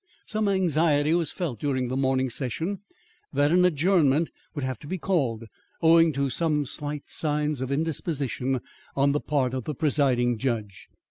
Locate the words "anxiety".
0.49-1.13